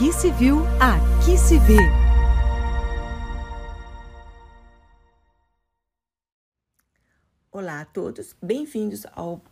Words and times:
Aqui 0.00 0.14
se 0.14 0.30
viu, 0.30 0.60
aqui 0.80 1.36
se 1.36 1.58
vê. 1.58 1.76
Olá 7.52 7.82
a 7.82 7.84
todos, 7.84 8.34
bem-vindos 8.42 9.04
ao 9.12 9.42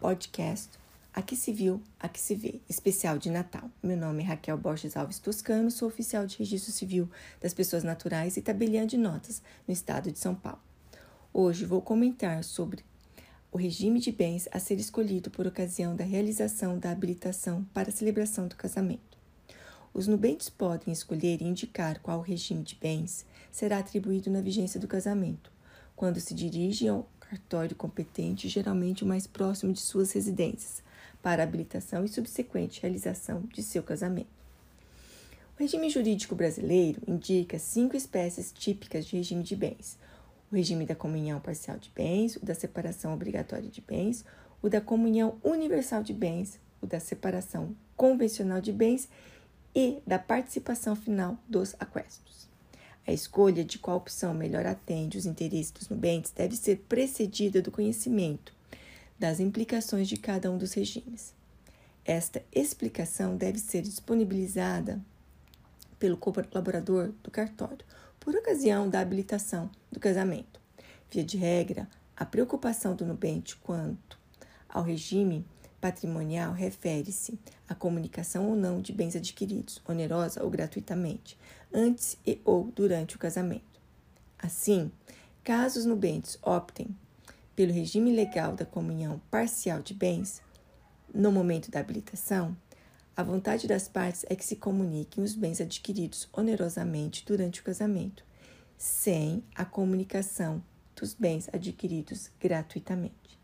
podcast 0.00 0.70
Aqui 1.12 1.36
se 1.36 1.52
viu, 1.52 1.82
aqui 1.98 2.18
se 2.18 2.34
vê, 2.34 2.62
especial 2.66 3.18
de 3.18 3.28
Natal. 3.28 3.70
Meu 3.82 3.94
nome 3.94 4.22
é 4.22 4.26
Raquel 4.26 4.56
Borges 4.56 4.96
Alves 4.96 5.18
Toscano, 5.18 5.70
sou 5.70 5.86
oficial 5.86 6.26
de 6.26 6.38
registro 6.38 6.72
civil 6.72 7.06
das 7.38 7.52
pessoas 7.52 7.84
naturais 7.84 8.38
e 8.38 8.40
tabeliã 8.40 8.86
de 8.86 8.96
notas 8.96 9.42
no 9.68 9.74
estado 9.74 10.10
de 10.10 10.18
São 10.18 10.34
Paulo. 10.34 10.62
Hoje 11.30 11.66
vou 11.66 11.82
comentar 11.82 12.42
sobre 12.42 12.82
o 13.52 13.58
regime 13.58 14.00
de 14.00 14.10
bens 14.10 14.48
a 14.50 14.58
ser 14.58 14.80
escolhido 14.80 15.30
por 15.30 15.46
ocasião 15.46 15.94
da 15.94 16.04
realização 16.04 16.78
da 16.78 16.90
habilitação 16.90 17.64
para 17.74 17.90
a 17.90 17.92
celebração 17.92 18.48
do 18.48 18.56
casamento. 18.56 19.19
Os 19.92 20.06
nubentes 20.06 20.48
podem 20.48 20.92
escolher 20.92 21.42
e 21.42 21.46
indicar 21.46 22.00
qual 22.00 22.20
regime 22.20 22.62
de 22.62 22.76
bens 22.76 23.26
será 23.50 23.78
atribuído 23.78 24.30
na 24.30 24.40
vigência 24.40 24.78
do 24.78 24.86
casamento, 24.86 25.50
quando 25.96 26.20
se 26.20 26.32
dirigem 26.32 26.88
ao 26.88 27.08
cartório 27.18 27.76
competente, 27.76 28.48
geralmente 28.48 29.04
o 29.04 29.06
mais 29.06 29.26
próximo 29.26 29.72
de 29.72 29.80
suas 29.80 30.12
residências, 30.12 30.82
para 31.22 31.42
habilitação 31.42 32.04
e 32.04 32.08
subsequente 32.08 32.80
realização 32.80 33.42
de 33.52 33.62
seu 33.62 33.82
casamento. 33.82 34.40
O 35.58 35.62
regime 35.62 35.90
jurídico 35.90 36.34
brasileiro 36.34 37.02
indica 37.06 37.58
cinco 37.58 37.96
espécies 37.96 38.52
típicas 38.52 39.04
de 39.04 39.16
regime 39.16 39.42
de 39.42 39.54
bens: 39.54 39.98
o 40.50 40.56
regime 40.56 40.86
da 40.86 40.94
comunhão 40.94 41.38
parcial 41.38 41.78
de 41.78 41.90
bens, 41.90 42.36
o 42.36 42.44
da 42.44 42.54
separação 42.54 43.12
obrigatória 43.12 43.68
de 43.68 43.80
bens, 43.80 44.24
o 44.62 44.68
da 44.68 44.80
comunhão 44.80 45.36
universal 45.44 46.02
de 46.02 46.14
bens, 46.14 46.58
o 46.80 46.86
da 46.86 46.98
separação 46.98 47.76
convencional 47.94 48.60
de 48.60 48.72
bens 48.72 49.08
e 49.74 50.02
da 50.06 50.18
participação 50.18 50.96
final 50.96 51.38
dos 51.48 51.74
aquestos. 51.78 52.48
A 53.06 53.12
escolha 53.12 53.64
de 53.64 53.78
qual 53.78 53.96
opção 53.96 54.34
melhor 54.34 54.66
atende 54.66 55.18
os 55.18 55.26
interesses 55.26 55.70
dos 55.70 55.88
nubentes 55.88 56.30
deve 56.30 56.56
ser 56.56 56.84
precedida 56.88 57.62
do 57.62 57.70
conhecimento 57.70 58.52
das 59.18 59.40
implicações 59.40 60.08
de 60.08 60.16
cada 60.16 60.50
um 60.50 60.56
dos 60.56 60.72
regimes. 60.72 61.34
Esta 62.04 62.42
explicação 62.52 63.36
deve 63.36 63.58
ser 63.58 63.82
disponibilizada 63.82 65.00
pelo 65.98 66.16
colaborador 66.16 67.12
do 67.22 67.30
cartório 67.30 67.84
por 68.18 68.34
ocasião 68.34 68.88
da 68.88 69.00
habilitação 69.00 69.70
do 69.92 70.00
casamento. 70.00 70.58
Via 71.10 71.22
de 71.22 71.36
regra, 71.36 71.88
a 72.16 72.24
preocupação 72.24 72.94
do 72.94 73.04
nubente 73.04 73.56
quanto 73.56 74.18
ao 74.68 74.82
regime 74.82 75.44
patrimonial 75.80 76.52
refere-se 76.52 77.38
à 77.68 77.74
comunicação 77.74 78.48
ou 78.48 78.56
não 78.56 78.80
de 78.80 78.92
bens 78.92 79.16
adquiridos, 79.16 79.80
onerosa 79.88 80.42
ou 80.42 80.50
gratuitamente, 80.50 81.38
antes 81.72 82.16
e 82.26 82.40
ou 82.44 82.70
durante 82.74 83.16
o 83.16 83.18
casamento. 83.18 83.80
Assim, 84.38 84.90
caso 85.42 85.78
os 85.78 85.86
nubentes 85.86 86.38
optem 86.42 86.88
pelo 87.56 87.72
regime 87.72 88.14
legal 88.14 88.54
da 88.54 88.64
comunhão 88.64 89.20
parcial 89.30 89.82
de 89.82 89.94
bens, 89.94 90.42
no 91.12 91.32
momento 91.32 91.70
da 91.70 91.80
habilitação, 91.80 92.56
a 93.16 93.22
vontade 93.22 93.66
das 93.66 93.88
partes 93.88 94.24
é 94.30 94.36
que 94.36 94.44
se 94.44 94.56
comuniquem 94.56 95.22
os 95.22 95.34
bens 95.34 95.60
adquiridos 95.60 96.28
onerosamente 96.32 97.24
durante 97.26 97.60
o 97.60 97.64
casamento, 97.64 98.24
sem 98.78 99.42
a 99.54 99.64
comunicação 99.64 100.62
dos 100.94 101.12
bens 101.14 101.48
adquiridos 101.52 102.30
gratuitamente. 102.40 103.39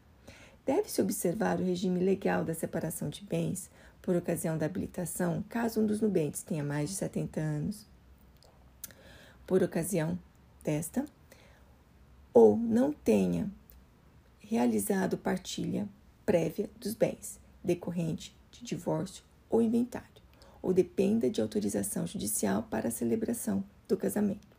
Deve-se 0.66 1.00
observar 1.00 1.60
o 1.60 1.64
regime 1.64 2.00
legal 2.00 2.44
da 2.44 2.52
separação 2.52 3.08
de 3.08 3.22
bens 3.22 3.70
por 4.02 4.16
ocasião 4.16 4.58
da 4.58 4.66
habilitação, 4.66 5.44
caso 5.48 5.80
um 5.80 5.86
dos 5.86 6.00
nubentes 6.00 6.42
tenha 6.42 6.64
mais 6.64 6.90
de 6.90 6.96
70 6.96 7.40
anos, 7.40 7.86
por 9.46 9.62
ocasião 9.62 10.18
desta, 10.64 11.06
ou 12.34 12.56
não 12.56 12.92
tenha 12.92 13.48
realizado 14.40 15.16
partilha 15.16 15.88
prévia 16.24 16.68
dos 16.80 16.94
bens, 16.94 17.38
decorrente 17.62 18.34
de 18.50 18.64
divórcio 18.64 19.22
ou 19.48 19.62
inventário, 19.62 20.20
ou 20.60 20.72
dependa 20.72 21.30
de 21.30 21.40
autorização 21.40 22.08
judicial 22.08 22.64
para 22.64 22.88
a 22.88 22.90
celebração 22.90 23.62
do 23.86 23.96
casamento. 23.96 24.56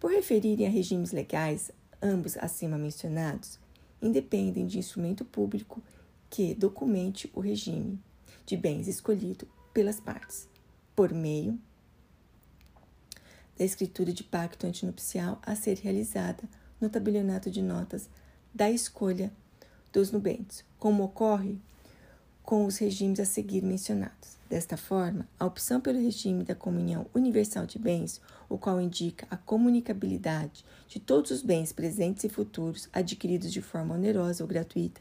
Por 0.00 0.10
referirem 0.10 0.66
a 0.66 0.70
regimes 0.70 1.12
legais, 1.12 1.70
ambos 2.02 2.36
acima 2.36 2.76
mencionados 2.76 3.61
independem 4.02 4.66
de 4.66 4.78
instrumento 4.78 5.24
público 5.24 5.80
que 6.28 6.54
documente 6.54 7.30
o 7.32 7.40
regime 7.40 7.98
de 8.44 8.56
bens 8.56 8.88
escolhido 8.88 9.46
pelas 9.72 10.00
partes, 10.00 10.48
por 10.94 11.14
meio 11.14 11.58
da 13.56 13.64
escritura 13.64 14.12
de 14.12 14.24
pacto 14.24 14.66
antinupcial 14.66 15.40
a 15.42 15.54
ser 15.54 15.78
realizada 15.78 16.42
no 16.80 16.90
tabelionato 16.90 17.50
de 17.50 17.62
notas 17.62 18.08
da 18.52 18.70
escolha 18.70 19.32
dos 19.92 20.10
nubentes, 20.10 20.64
como 20.78 21.04
ocorre 21.04 21.56
com 22.42 22.66
os 22.66 22.78
regimes 22.78 23.20
a 23.20 23.24
seguir 23.24 23.62
mencionados. 23.62 24.36
Desta 24.48 24.76
forma, 24.76 25.26
a 25.38 25.46
opção 25.46 25.80
pelo 25.80 25.98
regime 25.98 26.44
da 26.44 26.54
comunhão 26.54 27.06
universal 27.14 27.64
de 27.64 27.78
bens, 27.78 28.20
o 28.48 28.58
qual 28.58 28.80
indica 28.80 29.26
a 29.30 29.36
comunicabilidade 29.36 30.64
de 30.88 31.00
todos 31.00 31.30
os 31.30 31.42
bens 31.42 31.72
presentes 31.72 32.24
e 32.24 32.28
futuros 32.28 32.88
adquiridos 32.92 33.50
de 33.50 33.62
forma 33.62 33.94
onerosa 33.94 34.44
ou 34.44 34.48
gratuita, 34.48 35.00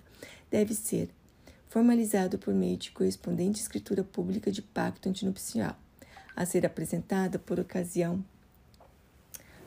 deve 0.50 0.74
ser 0.74 1.10
formalizado 1.68 2.38
por 2.38 2.54
meio 2.54 2.78
de 2.78 2.92
correspondente 2.92 3.60
escritura 3.60 4.04
pública 4.04 4.52
de 4.52 4.62
pacto 4.62 5.10
antinupcial, 5.10 5.76
a 6.36 6.46
ser 6.46 6.66
apresentada 6.66 7.38
por 7.38 7.60
ocasião 7.60 8.24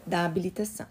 da 0.06 0.24
habilitação. 0.24 0.86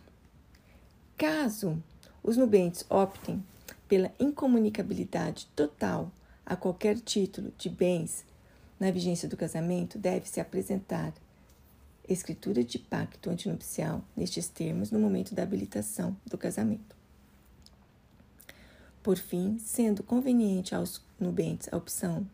Caso 1.18 1.82
os 2.22 2.38
nubentes 2.38 2.86
optem 2.90 3.44
pela 3.88 4.12
incomunicabilidade 4.20 5.48
total 5.56 6.12
a 6.46 6.56
qualquer 6.56 7.00
título 7.00 7.54
de 7.58 7.70
bens 7.70 8.26
na 8.80 8.92
vigência 8.92 9.30
do 9.30 9.38
casamento, 9.38 9.98
deve-se 9.98 10.40
apresentar 10.40 11.14
escritura 12.08 12.64
de 12.64 12.78
pacto 12.78 13.30
antinupcial 13.30 14.04
nestes 14.16 14.50
termos 14.50 14.92
no 14.92 15.00
momento 15.00 15.34
da 15.34 15.44
habilitação 15.44 16.16
do 16.26 16.38
casamento. 16.38 16.96
Por 19.02 19.18
fim, 19.18 19.58
sendo 19.60 20.04
conveniente 20.04 20.76
aos 20.76 21.02
nubentes 21.20 21.70
a 21.72 21.78
opção 21.78 22.28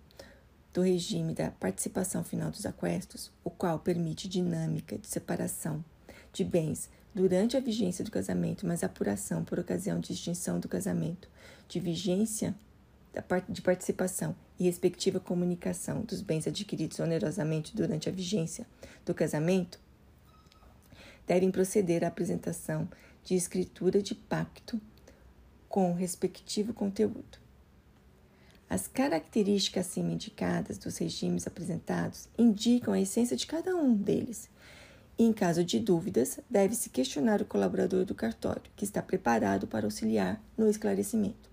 do 0.73 0.81
regime 0.81 1.33
da 1.33 1.51
participação 1.51 2.23
final 2.23 2.51
dos 2.51 2.65
aquestos, 2.65 3.31
o 3.43 3.49
qual 3.49 3.79
permite 3.79 4.27
dinâmica 4.27 4.97
de 4.97 5.07
separação 5.07 5.83
de 6.31 6.43
bens 6.43 6.89
durante 7.13 7.57
a 7.57 7.59
vigência 7.59 8.05
do 8.05 8.11
casamento, 8.11 8.67
mas 8.67 8.83
apuração 8.83 9.43
por 9.43 9.59
ocasião 9.59 9.99
de 9.99 10.13
extinção 10.13 10.59
do 10.59 10.67
casamento, 10.67 11.27
de 11.67 11.79
vigência 11.79 12.55
de 13.49 13.61
participação 13.61 14.35
e 14.59 14.65
respectiva 14.65 15.19
comunicação 15.19 16.01
dos 16.01 16.21
bens 16.21 16.47
adquiridos 16.47 16.99
onerosamente 16.99 17.75
durante 17.75 18.09
a 18.09 18.11
vigência 18.11 18.67
do 19.05 19.13
casamento, 19.13 19.79
devem 21.25 21.51
proceder 21.51 22.03
à 22.03 22.07
apresentação 22.07 22.89
de 23.23 23.35
escritura 23.35 24.01
de 24.01 24.15
pacto 24.15 24.79
com 25.67 25.91
o 25.91 25.95
respectivo 25.95 26.73
conteúdo. 26.73 27.37
As 28.69 28.87
características 28.87 29.87
acima 29.87 30.11
indicadas 30.11 30.77
dos 30.77 30.97
regimes 30.97 31.47
apresentados 31.47 32.27
indicam 32.37 32.93
a 32.93 32.99
essência 32.99 33.35
de 33.35 33.47
cada 33.47 33.75
um 33.75 33.95
deles 33.95 34.49
e, 35.17 35.23
em 35.23 35.33
caso 35.33 35.63
de 35.63 35.79
dúvidas, 35.79 36.39
deve-se 36.49 36.89
questionar 36.89 37.41
o 37.41 37.45
colaborador 37.45 38.05
do 38.05 38.15
cartório, 38.15 38.71
que 38.75 38.85
está 38.85 39.01
preparado 39.01 39.67
para 39.67 39.85
auxiliar 39.85 40.41
no 40.57 40.69
esclarecimento. 40.69 41.49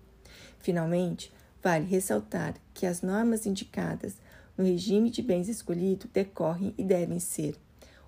Finalmente, 0.59 1.31
vale 1.61 1.85
ressaltar 1.85 2.55
que 2.73 2.85
as 2.85 3.01
normas 3.01 3.45
indicadas 3.45 4.17
no 4.57 4.63
regime 4.63 5.09
de 5.09 5.21
bens 5.21 5.47
escolhido 5.47 6.09
decorrem 6.13 6.73
e 6.77 6.83
devem 6.83 7.19
ser 7.19 7.55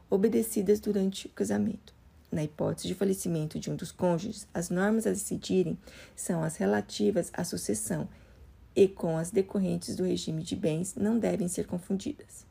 obedecidas 0.09 0.79
durante 0.79 1.27
o 1.27 1.29
casamento. 1.29 1.93
Na 2.31 2.43
hipótese 2.43 2.87
de 2.87 2.95
falecimento 2.95 3.59
de 3.59 3.71
um 3.71 3.75
dos 3.75 3.91
cônjuges, 3.91 4.47
as 4.53 4.69
normas 4.69 5.07
a 5.07 5.11
decidirem 5.11 5.77
são 6.15 6.43
as 6.43 6.57
relativas 6.57 7.31
à 7.33 7.43
sucessão 7.43 8.07
e 8.75 8.87
com 8.87 9.17
as 9.17 9.31
decorrentes 9.31 9.95
do 9.95 10.03
regime 10.03 10.43
de 10.43 10.55
bens 10.55 10.95
não 10.95 11.17
devem 11.17 11.47
ser 11.47 11.65
confundidas. 11.65 12.45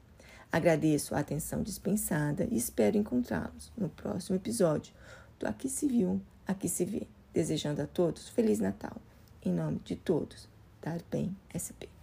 Agradeço 0.51 1.15
a 1.15 1.21
atenção 1.21 1.63
dispensada 1.63 2.49
e 2.51 2.57
espero 2.57 2.97
encontrá-los 2.97 3.71
no 3.77 3.89
próximo 3.89 4.37
episódio 4.37 4.93
do 5.39 5.47
Aqui 5.47 5.69
se 5.69 5.87
viu, 5.87 6.21
Aqui 6.47 6.67
se 6.67 6.85
vê. 6.85 7.07
Desejando 7.35 7.83
a 7.83 7.87
todos 7.87 8.31
Feliz 8.31 8.59
Natal. 8.59 8.97
Em 9.45 9.53
nome 9.53 9.81
de 9.85 9.95
todos, 9.95 10.49
Dar 10.89 11.03
Bem 11.11 11.37
SP. 11.53 11.98